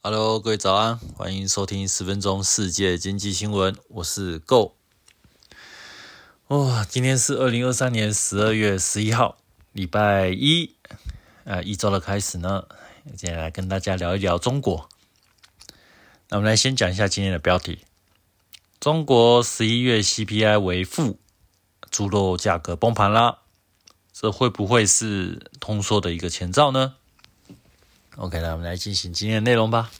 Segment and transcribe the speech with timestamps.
[0.00, 4.76] Hello，各位早安，欢迎收听十分钟世界经济新闻，我是 Go。
[6.46, 9.38] 哇，今天是二零二三年十二月十一号，
[9.72, 10.76] 礼拜一，
[11.42, 12.68] 呃，一周的开始呢。
[13.16, 14.88] 接下来跟大家聊一聊中国。
[16.28, 17.80] 那我们来先讲一下今天的标题：
[18.78, 21.18] 中国十一月 CPI 为负，
[21.90, 23.40] 猪肉价格崩盘啦。
[24.12, 26.94] 这会不会是通缩的一个前兆呢
[28.18, 29.92] ？OK，那我们来进行今天的内容吧。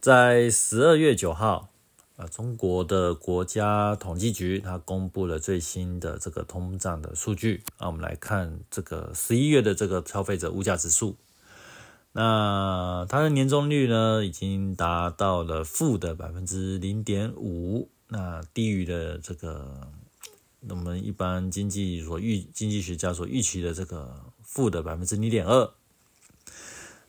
[0.00, 1.70] 在十二月九号，
[2.16, 7.62] 啊，中国的国家统计局它公布了最新的这个通胀的数据。
[7.78, 11.14] 那我们来看这个十一月的这个消费者物价指数，
[12.10, 19.92] 那它的年终率呢，已经达到了负的百分之零点五，那低于了这个
[20.68, 25.70] 我们一般经济所预经济学家所预期的这个负的百分之零点二。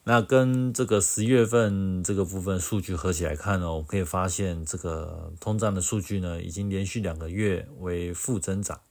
[0.03, 8.81] 那跟这个十月份这个部分数据合起来看呢，我可以发现这个通胀的数据呢，已经连续两个月为负增长。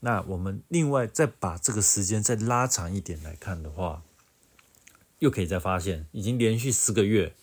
[0.00, 4.02] 那我们另外再把这个时间再拉长一点来看的话，
[5.20, 7.34] 又可以再发现，已经连续十个月，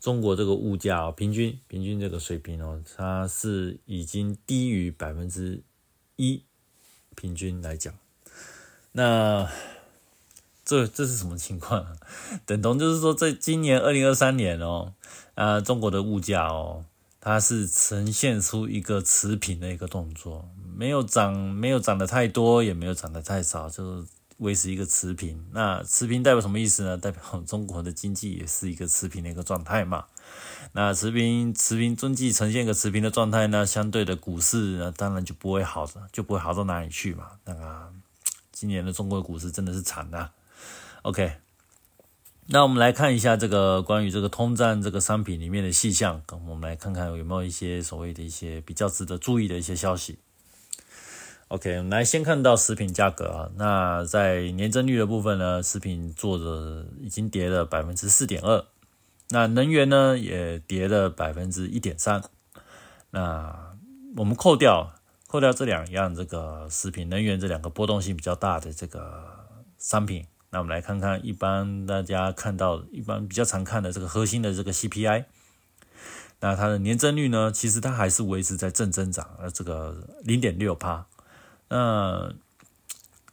[0.00, 5.62] 中国这个物价，平均平均这个水平哦，它是已经低于百分之
[6.16, 6.42] 一，
[7.14, 7.94] 平均来讲，
[8.90, 9.48] 那。
[10.64, 11.86] 这这是什么情况？
[12.46, 14.94] 等同就是说，在今年二零二三年哦，
[15.34, 16.84] 啊，中国的物价哦，
[17.20, 24.04] 它是呈现出一个持平的一个动作，没有涨，没有涨得太多，也没有涨得太少，就
[24.38, 25.44] 维持一个持平。
[25.52, 26.96] 那持平代表什么意思呢？
[26.96, 30.06] 代表中国的经济也是一个持平的一个状态嘛。
[30.72, 37.32] 那持平持平经济呈现一个持平的状态呢，相对的股市呢，当然就不会好，就不会好到哪里去嘛。
[37.44, 37.92] 那个
[38.50, 40.30] 今年的中国股市真的是惨的。
[41.02, 41.36] OK，
[42.46, 50.18] 那我们来看一下这个关于这个通胀这个商品里面的细项，我们来看看有没有一些所谓的一些比较值得注意的一些消息。
[51.48, 58.64] OK，我们来先看到食品价格啊，那在年增率的部分呢，食品做的已经跌了百分之四点二，
[59.28, 62.22] 那能源呢也跌了百分之一点三。
[63.10, 63.74] 那
[64.16, 64.94] 我们扣掉
[65.26, 69.46] 扣掉这两样这个食品能源这两个波动性比较大的这个
[69.78, 70.26] 商品。
[70.54, 75.24] 那我们来看看，一般大家看到一般比较常看的这个核心的这个 CPI，
[76.38, 81.06] 那它的年增率呢，其实它还是维持在正增长，呃，这个零点六帕。
[81.68, 82.32] 那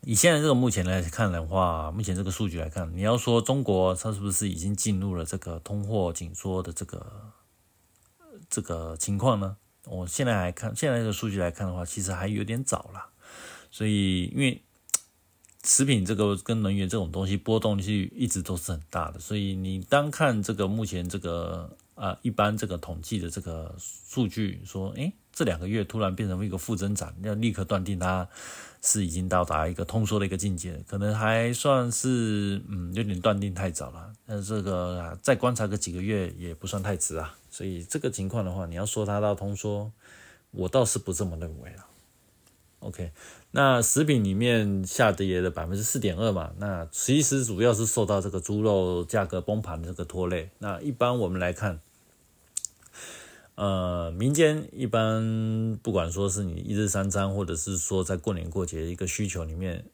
[0.02, 7.06] 以现在这个目前来看的话，目前这个数据来看，你要说中国它是不是已经进入了这个通货紧缩的这个
[8.50, 9.58] 这个情况呢？
[9.86, 13.10] 我现在来看，现在的数据来看的话，其实还有点早了。
[13.70, 14.64] 所以因为
[15.74, 28.28] 食品这个跟能源这种东西波动性一直都是很大的，所以你单看这个目前这个啊一般这个统计的这个数据，说诶这两个月突然变成一个负增长，要立刻断定它
[28.82, 39.90] 是已经到达一个通缩的一个境界，可能还算是嗯有点断定太早了，但这个再观察个几个月也不算太迟啊，所以这个情况的话，你要说它到通缩，
[40.52, 41.88] 我倒是不这么认为啊。
[42.82, 43.12] OK，
[43.52, 50.50] 那食品里面下跌了百分之四点二嘛，那其实主要是受到这个猪肉价格崩盘的这个拖累。
[50.58, 51.80] 那一般我们来看，
[53.54, 59.86] 呃，民间一般不管说是你一日三餐，或者是说在过年过节一个需求里面，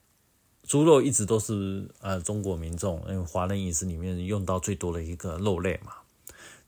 [0.63, 5.91] 猪肉一直都是呃中国民众因为华人饮食里面用到最多的一个肉类嘛。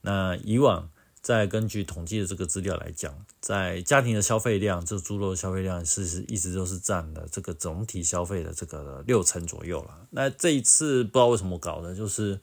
[0.01, 0.89] 那以往。
[1.21, 10.07] 再根据统计的这个资料来讲，在家庭的消费量，这猪肉消费量是是一直都是占了这个总体消费的这个六成左右了。
[10.11, 12.39] 那这一次不知道为什么搞的，就是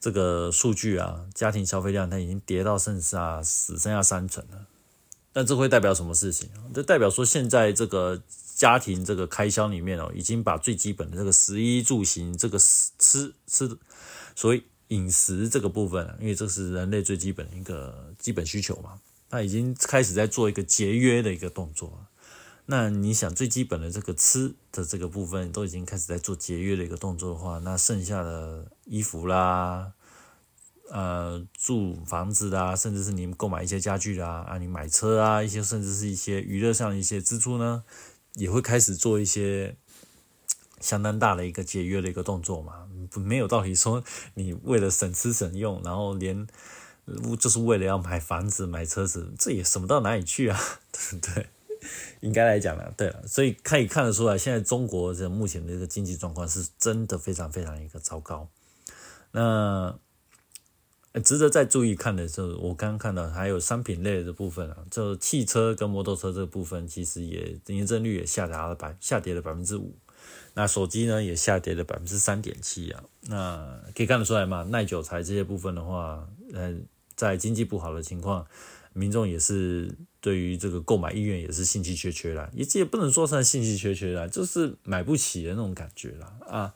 [0.00, 4.66] 这个数据啊，家庭消费量它已经跌到剩下只剩下三成了。
[5.34, 8.22] 那这会代表什么事情这代表说现在这个
[8.54, 13.78] 家庭这个开销里面哦，已经把最基本的这个食衣住行这个吃吃，
[14.34, 14.64] 所以。
[14.88, 19.00] 饮食这个部分，因为这是人类最基本的一个基本需求嘛，
[19.30, 22.06] 那已经开始在做一个节约的一个动作。
[22.66, 29.92] 那你想最基本的这个吃的这个部分都已经开始在做节约的一个动作的话，那剩下的衣服啦、
[30.90, 37.84] 呃住房子啦，甚至是你购买一些家具啦啊，你买车啊一些，甚至是一些娱乐上的一些支出呢，
[38.34, 39.76] 也会开始做一些。
[40.84, 42.86] 相当大的一个节约的一个动作嘛，
[43.16, 44.04] 没有道理说
[44.34, 46.46] 你为了省吃省用，然后连
[47.38, 50.60] 就是为了要买房子买车子，这也省不到哪里去啊，
[50.92, 51.46] 对不 对？
[52.20, 58.48] 应该来讲呢，对了，所以可以看得出来，现在中国的目前的一个经济状况是真的非常非常一个糟糕。
[59.32, 59.98] 那
[61.22, 69.94] 值得再注意看的是，我刚刚看到还有商品类的部分啊，就汽车跟摩托车这个部分，其实也年增率也下跌了百下跌了百分之五。
[70.54, 73.02] 那手机呢也下跌了百分之三点七啊。
[73.22, 76.74] 那可以看得出来嘛，耐久材这些部分的话，呃，
[77.16, 78.46] 在经济不好的情况，
[78.92, 86.74] 民众也是对于这个购买意愿也是兴趣缺缺啦，也也不能说是兴趣缺缺啦，就是买不起的那种感觉啦啊。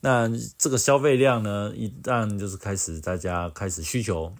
[0.00, 4.32] 那这个消费量呢，一旦就是开始大家开始需求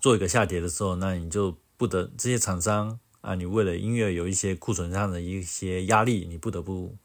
[0.00, 6.96] 做一个下跌的时候，那你就不得这些厂商啊，你为了音乐有一些库存上的一些压力，你不得不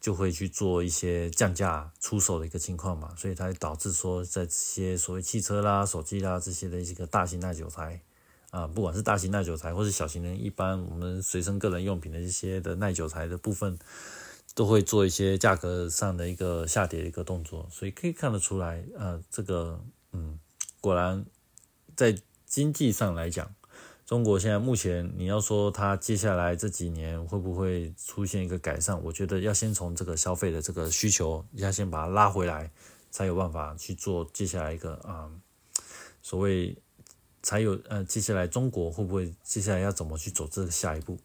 [0.00, 8.00] 就会去做一些降价出手的一个情况嘛，所以它导致说在这些所谓汽车啦、手机啦这些的一个大型耐久材
[8.50, 13.78] 啊，不管是大型耐久材或是小型的一般我们随身个人用品的一些的耐久材的部分。
[14.52, 19.80] 都会做一些价格上的一个下跌的一个动作，所以可以看得出来，呃，这个，
[20.10, 20.40] 嗯，
[20.80, 21.24] 果然
[21.94, 23.54] 在经济上来讲，
[24.10, 32.68] 中国现在目前你要说它接下来这几年会不会出现一个改善，我觉得要先从这个消费的这个需求，要先把它拉回来，
[33.12, 35.30] 才有办法去做接下来一个啊，
[36.22, 36.76] 所谓
[37.40, 41.16] 才有呃，接下来中国会不会接下来要怎么去走这个下一步，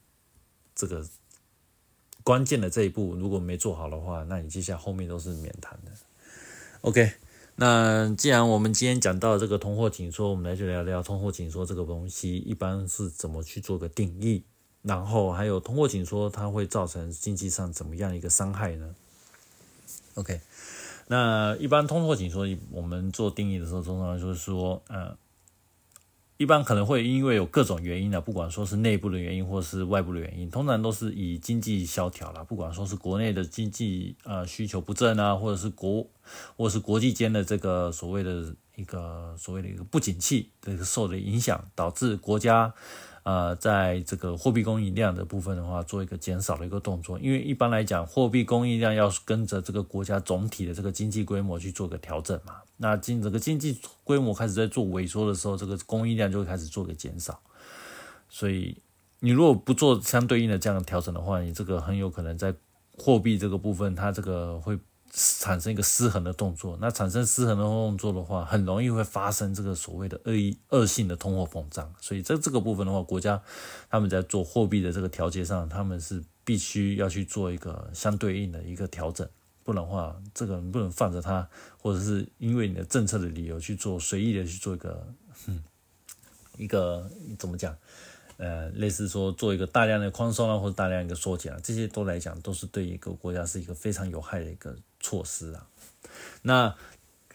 [0.76, 1.04] 这个。
[2.24, 5.92] 关键的这一步如果没做好的话，那你接下来后面都是免谈的。
[6.82, 7.12] OK，
[7.56, 14.44] 那既然我们今天讲到这个通货紧缩，我们来就聊聊通货紧缩这个东西一般是怎么去做个定义，
[14.82, 18.94] 然后还有通货紧缩它会造成经济上怎么样一个伤害呢
[20.16, 20.42] ？OK，
[21.08, 25.16] 那一般通货紧缩我们做定义的时候，通常就是说，嗯。
[26.38, 36.06] 一般可能会因为有各种原因呢，不管说是内部的原因或是外部的原因，通常都是以经济萧条啦，不管说是国内的经济啊需求不振啊，或者是国
[36.58, 42.74] 或者是国际间的这个所谓的一个所谓的一个不景气这个受的影响，导致国家。
[43.26, 52.58] 呃，在这个货币供应量的部分的话，做一个减少的一个动作，因为一般来讲，货币供应量要跟着这个国家总体的这个经济规模去做个调整嘛。
[52.78, 57.40] 那经这个经济规模开始在做萎缩的时候，这个供应量就会开始做个减少。
[58.30, 58.78] 所以，
[59.22, 62.54] 你如果不做相对应的这样的调整的话，你这个很有可能在
[62.96, 64.78] 货币这个部分，它这个会。
[65.18, 71.94] 产生一个失衡的动作，那产生失衡的动作的话，很容易会发生这个所谓的恶意恶性的通货膨胀。
[72.02, 73.42] 所以在这个部分的话，国家
[73.90, 79.26] 他们在做货币的这个调节上，他们是必须要去做一个相对应的一个调整，
[79.64, 81.48] 不然的话，这个你不能放着它，
[81.78, 85.08] 或者是因为你的政策的理由去做随意的去做一个，
[86.58, 87.10] 一个
[87.40, 87.74] 怎么讲？
[88.38, 94.76] 呃，类似说做一个大量的宽松啊，或者大量一个缩减啊，这些都来讲都是对一个国家是一个非常有害的一个
[95.06, 95.68] 措施啊。
[96.42, 96.76] 那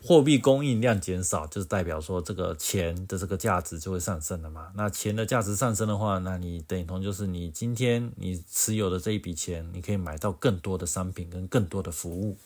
[0.03, 4.73] 货币供应量减少，就是代表说这个钱的这个价值就会上升了嘛。
[4.75, 12.39] 那钱的价值上升的话，那你等同就是你今天你持有的这一笔钱，你可以买到更多的商品跟更多的服务。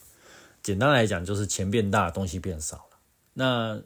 [0.63, 2.99] 简单来讲，就是钱变大，东西变少了。
[3.35, 3.81] 那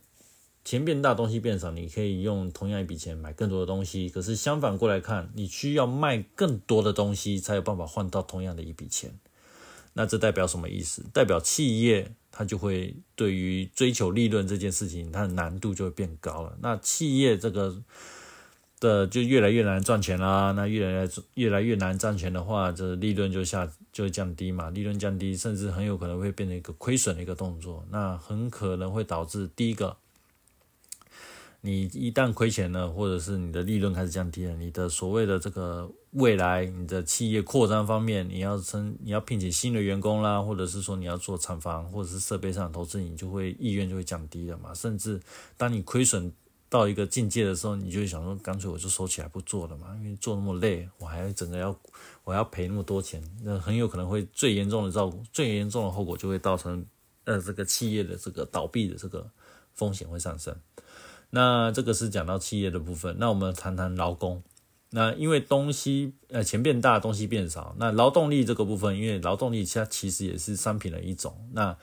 [0.65, 4.09] 钱变大，东西变少，你可以用同样一笔钱买更多的东西。
[4.09, 9.19] 可是相反过来看，你需要卖更多的东西才有办法换到同样的一笔钱。
[9.93, 11.05] 那这代表什么意思？
[11.13, 16.57] 代表企业它就会对于追求利润这件事情，它的难度就会变高了。
[16.61, 17.83] 那企业这个
[18.81, 20.53] 的就越来越难赚钱啦。
[20.53, 24.71] 那越来越越来越难赚钱的话，这利润就下就降低嘛。
[24.71, 27.85] 利润降低，甚至很有可能会变成一个亏损的一个动作。
[27.91, 29.97] 那很可能会导致第一个。
[31.61, 44.73] 你一旦亏钱了，或者是你的利润开始降低了，你的所谓的这个未来，你的企业扩张方面，你要升，你要聘请新的员工啦，或者是说你要做厂房或者是设备上的投资，你就会意愿就会降低了嘛。
[44.73, 45.21] 甚至
[45.57, 46.33] 当你亏损
[46.69, 51.77] 到一个境界的时候，你就想说，干脆我就收起来不做了嘛，因为做那么累，我还整个要
[52.23, 56.87] 我要赔那么多钱，那很有可能会最严重的照顾，最严重的后果就会造成
[57.25, 59.29] 呃这个企业的这个倒闭的这个
[59.75, 60.55] 风险会上升。
[61.31, 64.43] 那这个是讲到企业的部分，那我们谈谈劳工。
[64.91, 71.77] 那因为东西呃钱变大，东西变少，那劳动力这个部分，因为劳动力它其实也是商品的一种，那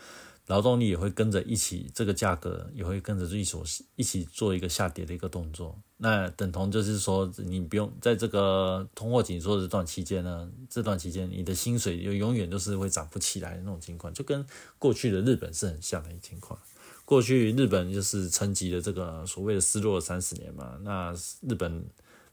[0.47, 3.57] 劳动力也会跟着一起，这个价格也会跟着一起
[3.95, 5.79] 一起做一个下跌的一个动作。
[5.97, 14.43] 那等同就是说，你不用在这个通货紧缩这段期间呢，这段期间你的薪水又永远都是会涨不起来的那种情况，就跟
[14.79, 16.59] 过去的日本是很像的一情况。
[17.05, 21.13] 过去日本就是沉寂的这个所谓的失落三十年嘛，那
[21.47, 21.85] 日本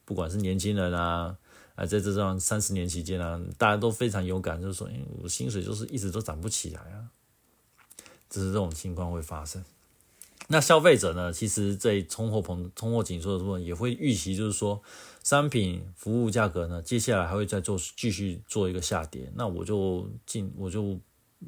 [0.05, 1.37] 不管是年轻人啊，
[1.75, 4.89] 啊在这段三十年期间啊，大家都非常有感，就是说，
[5.23, 7.13] 我薪水就是一直都涨不起来啊，
[8.31, 9.63] 只是这种情况会发生。
[10.49, 14.83] 那消费者呢，其实在通货膨通货紧缩的时候也会预期，就是说
[15.23, 20.99] 商品服务价格呢，接下来还会再做继续做一个下跌，那我就进我就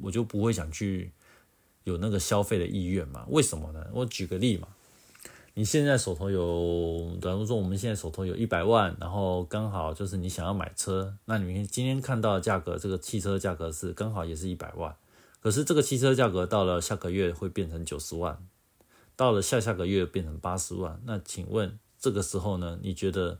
[0.01, 1.11] 我就不会想去
[1.85, 3.25] 有那个消费的意愿嘛？
[3.29, 3.87] 为什么呢？
[3.93, 4.67] 我举个例嘛。
[5.57, 14.93] 你现在手头有，假如说我们现在手头有一百万，然后刚好就是你想要买车，那你们今天看到的价格，这个汽车价格是刚好也是一百万，
[15.39, 18.37] 可是这个汽车价格到了下个月会变成九十万，
[19.15, 23.39] 到了下下个月变成八十万，那请问这个时候呢，你觉得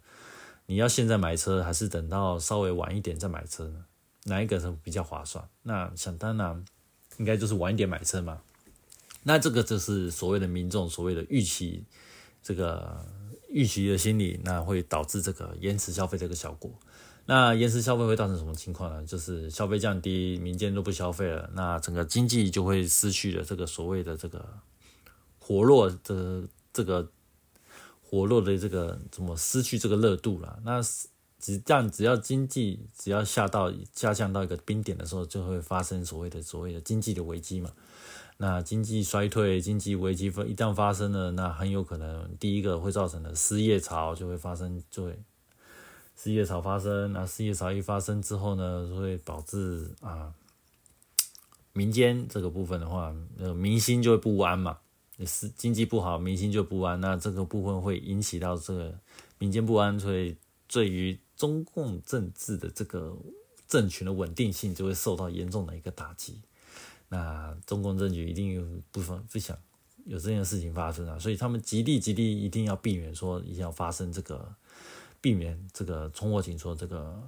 [0.67, 3.83] 你要现在买车，还是等到稍微晚一点再买车呢？
[4.23, 5.45] 哪一个是比较划算？
[5.63, 6.63] 那想当然
[7.17, 8.41] 应该就是晚一点买车嘛。
[9.23, 11.83] 那这个就是所谓的民众所谓的预期。
[12.43, 13.03] 这个
[13.49, 16.69] 预期的心理，那会导致这个延迟消费这个效果。
[17.25, 19.03] 那延迟消费会造成什么情况呢？
[19.03, 24.47] 就是消费降低，民间都不消费了，那整个经济就会失去了这个所谓的这个
[25.39, 27.09] 活络的这个
[28.03, 30.59] 活络的这个怎么失去这个热度了？
[30.63, 30.79] 那
[31.45, 37.69] 只但只要经济只要下到下降到一个冰点的时候，就会发生所谓的所谓的经济的危机嘛。
[38.37, 45.19] 那经济衰退、经济危机一旦发生了，那很有可能第一个会造成的失业潮就会发生，就会
[46.17, 47.13] 失业潮发生。
[47.13, 50.33] 那失业潮一发生之后呢，就会导致啊
[51.73, 54.79] 民间这个部分的话，呃民心就会不安嘛。
[55.27, 58.97] 是经济不好，民心就不安，那这个部分会引起到这个
[59.37, 60.35] 民间不安，所以
[60.67, 63.15] 对于中共政治的这个
[63.67, 66.41] 政权的稳定性就会受到严重的一个打击。
[67.09, 69.57] 那中共政局一定不不不想
[70.05, 74.55] 有这件事情发生啊，所以他们极力极力一定要避免说一定要发生这个，
[75.21, 77.21] 避免这个通货紧缩这个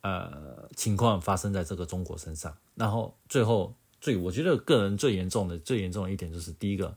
[0.00, 2.56] 呃情况发生在这个中国身上。
[2.74, 6.96] 然后最后最我觉得个人最严重的最严重的一点就是第一个，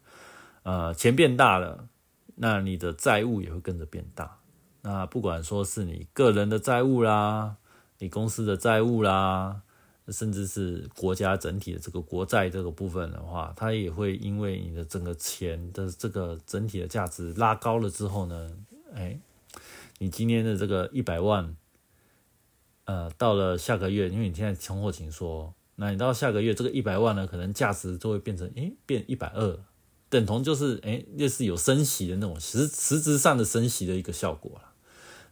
[0.63, 1.87] 呃钱变大了，
[2.35, 4.37] 那你的债务也会跟着变大。
[4.81, 7.55] 那不管说是你个人的债务啦，
[7.99, 9.61] 你公司的债务啦。
[10.07, 18.51] 甚至是国家整体的这个国债这个部分的话，它也会因为你的整个钱的这个整体的价值拉高了之后呢，
[18.93, 19.17] 哎，
[19.99, 21.55] 你今天的这个一百万，
[22.85, 29.59] 呃，到了下个月，因为你现在通货紧缩，那你到下个月这个一百万呢，可能价值就会变成哎变一百二，
[30.09, 34.70] 等同就是哎类似有升息的那种实实质上的升息的一个效果了。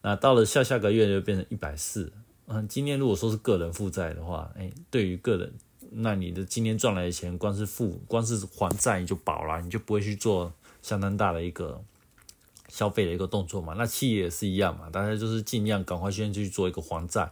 [0.02, 2.12] 那到了下下个月就变成一百四。
[2.52, 5.54] 嗯，今天如果说是个人负债的话，哎，对于个人，
[5.92, 10.52] 那你的今天赚来的钱，光是付，光是还债你就饱了，你就不会去做
[10.82, 11.80] 相当大的一个
[12.68, 13.76] 消费的一个动作嘛。
[13.78, 17.32] 那企业也是一样嘛，大家就是尽量赶快先去做一个还债，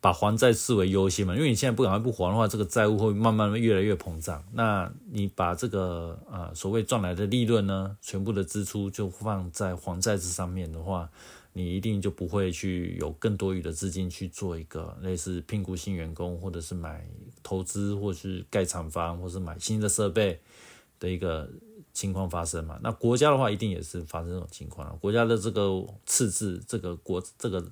[0.00, 1.34] 把还债视为优先嘛。
[1.34, 4.44] 因为你现在不赶快不还的话，这个债务会慢慢越来越膨胀。
[4.52, 11.10] 那你把这个呃所谓赚来的利润呢，全部的支出就放在还债这上面的话。
[11.56, 17.08] 你一定就不会去有更多余的资金去做一个类似聘雇新员工，或者是买
[17.42, 20.38] 投资，或者是盖厂房，或者是买新的设备
[21.00, 21.48] 的一个
[21.94, 22.78] 情况发生嘛？
[22.82, 27.66] 那国家的话，一定也是发生这种情况国家的这个赤字，这个国这个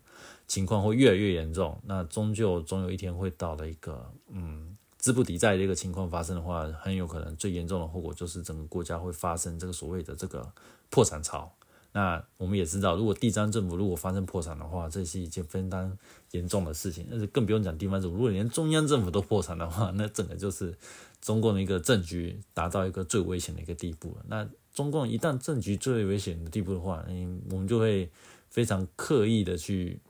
[0.46, 1.78] 情况会越来越严重。
[1.84, 10.50] 那终究总有一天会到了一个嗯资不抵债的一个情况发生的话，很有可能最严重的后果就是整个国家会发生这个所谓的这个
[10.88, 11.54] 破产潮。
[11.96, 15.96] 那我们也知道，如果地方政府如果发生破产的话，这是一件非常
[16.32, 17.06] 严重的事情。
[17.08, 20.76] 但是更不用讲地方政府，如果连中央政府都破产的话，那整个就是
[21.20, 24.24] 中共的一个政局达到一个最危险的一个地步了。
[24.26, 28.10] 那中共一旦政局最危险的地步的话，嗯，我们就会
[28.50, 30.00] 非常刻意的去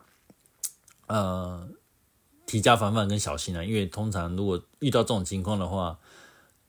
[1.06, 1.68] 呃
[2.46, 3.62] 提加防范跟小心啊。
[3.62, 5.98] 因为通常如果遇到这种情况的话，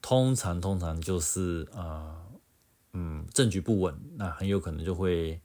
[0.01, 2.17] 通常通常就是啊。
[2.97, 5.41] 嗯，政局不稳，那很有可能就会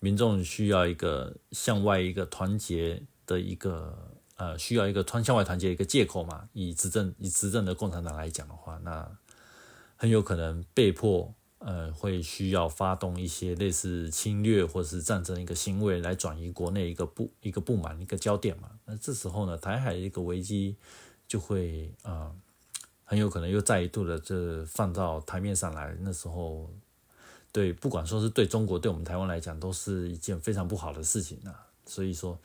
[0.00, 3.96] 民众需要一个向外一个团结的一个
[4.34, 6.48] 呃，需要一个团向外团结一个借口嘛。
[6.52, 9.08] 以执政以执政的共产党来讲的话，那
[9.94, 18.70] 很有可能被迫呃会需要发动一些类似侵略或者是战争一个行为来转移国内一个不一个不满一个焦点嘛。
[18.86, 20.74] 那这时候呢，台海一个危机
[21.28, 22.32] 就会啊
[23.04, 26.68] 很有可能又再一度的这放到台面上来，那时候。
[27.50, 31.66] 对，不管说是对中国，对我们台湾来讲，都是一件非常不好的事情啊。
[31.86, 32.38] 所以说，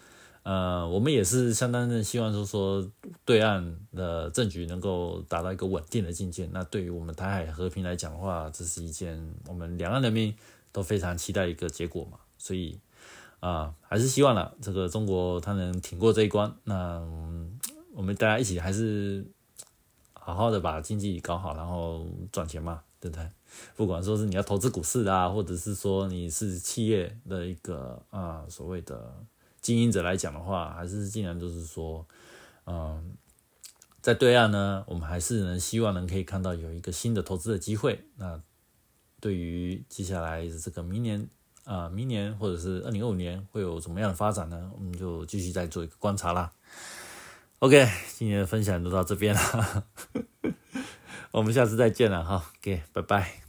[0.43, 2.89] 呃，我们也是相当的希望说说
[3.25, 6.49] 对岸的政局能够达到一个稳定的境界。
[6.53, 10.33] 那对于我们台海和平来讲的话，这是一件我们两岸人民
[10.71, 12.17] 都非常期待一个结果嘛。
[12.37, 12.79] 所以
[13.41, 16.51] 啊，还是希望了这个中国它能挺过这一关。
[16.63, 16.99] 那
[17.93, 19.25] 我们大家一起还是
[20.13, 22.81] 好好的把经济搞好，然后赚钱嘛。
[23.03, 23.29] 对不对？
[23.75, 29.13] 不管说是你要投资股市啊，或者是说你是企业的一个啊所谓的
[29.61, 32.05] 经营者来讲的话，还是尽量就是说，
[32.65, 33.15] 嗯，
[34.01, 38.03] 在对岸呢，我们还是能希望能可以看到有一个新的投资的机会。
[38.17, 38.41] 那
[39.19, 41.29] 对于接下来这个明年
[41.63, 44.69] 啊，明年或者是二零二五年会有怎么样的发展呢？
[44.75, 46.51] 我们就继续再做一个观察啦。
[47.59, 49.85] OK，今天的分享就到这边了，
[51.31, 52.51] 我们下次再见了哈。
[52.59, 53.42] OK，拜拜。